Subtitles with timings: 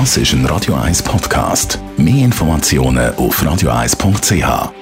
[0.00, 1.78] Das ist ein Radio 1 Podcast.
[1.96, 4.72] Mehr Informationen auf radio1.ch.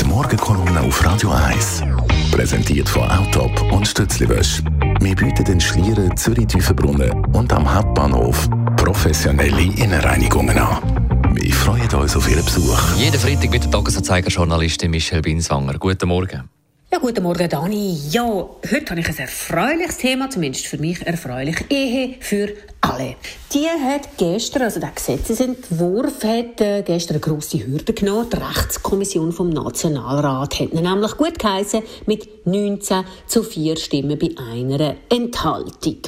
[0.00, 1.82] Die Morgenkolumne auf Radio 1.
[2.30, 4.62] Präsentiert von Autop und Stützliwösch.
[5.00, 11.34] Wir bieten den Schlieren Zürich-Tüfenbrunnen und am Hauptbahnhof professionelle Innenreinigungen an.
[11.34, 12.78] Wir freuen uns auf Ihren Besuch.
[12.96, 15.76] Jeden Freitag mit der Tagesanzeiger-Journalistin Michelle Binswanger.
[15.76, 16.55] Guten Morgen.
[16.92, 17.98] Ja, guten Morgen, Dani.
[18.10, 21.56] Ja, heute habe ich ein erfreuliches Thema, zumindest für mich erfreulich.
[21.68, 23.16] Ehe für alle.
[23.52, 28.28] Die hat gestern, also der Gesetzesentwurf hat äh, gestern eine grosse Hürde genommen.
[28.32, 34.30] Die Rechtskommission vom Nationalrat hat ihn nämlich gut geheißen mit 19 zu 4 Stimmen bei
[34.38, 35.98] einer Enthaltung.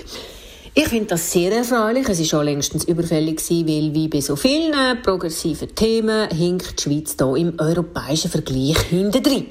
[0.75, 2.09] Ich finde das sehr erfreulich.
[2.09, 7.17] Es ist schon längstens überfällig weil wie bei so vielen progressiven Themen hinkt die Schweiz
[7.19, 9.47] hier im europäischen Vergleich hintendrein.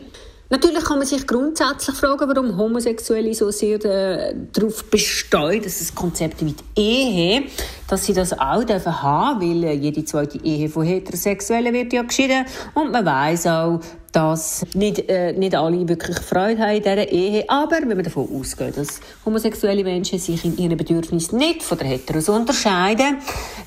[0.49, 5.93] Natürlich kann man sich grundsätzlich fragen, warum Homosexuelle so sehr äh, darauf bestehen, dass das
[5.93, 7.43] Konzept die Ehe,
[7.89, 12.03] dass sie das auch dürfen haben, weil äh, jede zweite Ehe von Heterosexuellen wird ja
[12.03, 12.45] geschieden.
[12.73, 13.81] Und man weiß auch,
[14.17, 17.45] dass nicht, äh, nicht alle wirklich Freude haben in dieser Ehe.
[17.47, 21.85] Aber wenn man davon ausgeht, dass homosexuelle Menschen sich in ihren Bedürfnissen nicht von der
[21.85, 23.17] Heteros unterscheiden,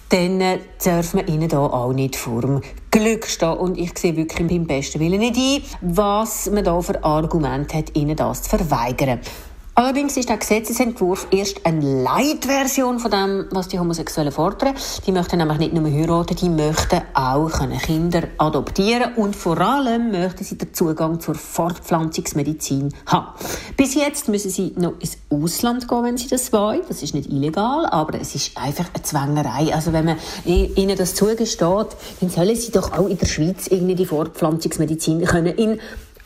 [0.08, 3.58] dann äh, darf man ihnen da auch nicht vor dem Glück stehen.
[3.58, 7.96] Und ich sehe wirklich beim besten Willen nicht ein, was man da für Argumente hat,
[7.96, 9.20] ihnen das zu verweigern.
[9.80, 14.74] Allerdings ist der Gesetzesentwurf erst eine Leitversion von dem, was die Homosexuellen fordern.
[15.06, 17.50] Die möchten nämlich nicht nur heiraten, die möchten auch
[17.80, 23.28] Kinder adoptieren und vor allem möchten sie den Zugang zur Fortpflanzungsmedizin haben.
[23.74, 26.82] Bis jetzt müssen sie noch ins Ausland gehen, wenn sie das wollen.
[26.86, 29.74] Das ist nicht illegal, aber es ist einfach eine Zwängerei.
[29.74, 31.86] Also wenn man ihnen das zugesteht,
[32.20, 35.80] dann sollen sie doch auch in der Schweiz irgendwie die Fortpflanzungsmedizin können in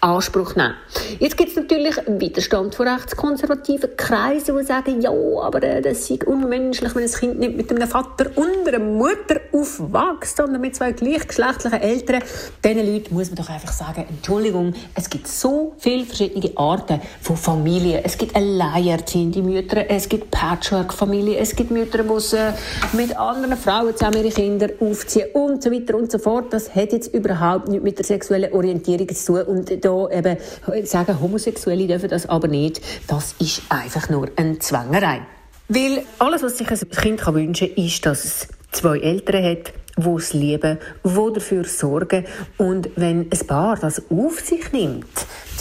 [0.04, 0.74] Anspruch nehmen.
[1.18, 6.24] Jetzt gibt es natürlich Widerstand von rechtskonservativen Kreisen, die sagen, ja, aber äh, das ist
[6.24, 10.92] unmenschlich, wenn ein Kind nicht mit einem Vater und einer Mutter aufwächst, sondern mit zwei
[10.92, 12.22] gleichgeschlechtlichen Eltern.
[12.62, 17.36] Diesen Leuten muss man doch einfach sagen, Entschuldigung, es gibt so viele verschiedene Arten von
[17.36, 18.02] Familien.
[18.04, 24.18] Es gibt alleinerziehende Mütter, es gibt Patchwork-Familien, es gibt Mütter, die mit anderen Frauen zusammen
[24.18, 26.52] ihre Kinder aufziehen und so weiter und so fort.
[26.52, 29.56] Das hat jetzt überhaupt nichts mit der sexuellen Orientierung zu tun.
[29.56, 30.36] Und da eben
[30.84, 35.22] sagen, Homosexuelle dürfen das aber nicht, das ist einfach nur eine Zwängerei.
[35.68, 40.08] Weil alles, was sich ein Kind wünschen kann, ist, dass es zwei Eltern hat, die
[40.10, 42.26] es lieben, die dafür sorgen.
[42.58, 45.06] Und wenn ein Paar das auf sich nimmt,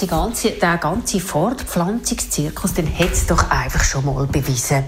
[0.02, 4.84] die ganze, der ganze Fortpflanzungszirkus, dann hat es doch einfach schon mal bewiesen,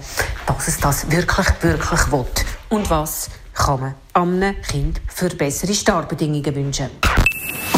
[0.46, 2.26] dass es das wirklich, wirklich will.
[2.68, 6.90] Und was kann man einem Kind für bessere Startbedingungen wünschen?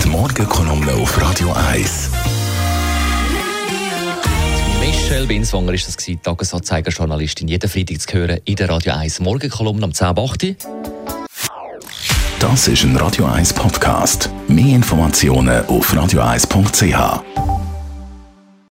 [0.09, 2.09] Die Morgenkolumne auf Radio 1.
[4.81, 7.47] Michelle Binswanger ist das gewesen, Tagesanzeiger-Journalistin.
[7.47, 10.57] Jeden Freitag zu hören in der Radio 1 Morgenkolumne am 10.8.
[12.41, 14.31] Das ist ein Radio 1 Podcast.
[14.49, 17.58] Mehr Informationen auf radio1.ch.